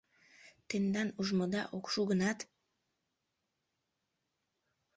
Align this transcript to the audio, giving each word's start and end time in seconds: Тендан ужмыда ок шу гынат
Тендан 0.67 1.07
ужмыда 1.19 1.61
ок 1.77 1.85
шу 1.91 2.01
гынат 2.09 2.39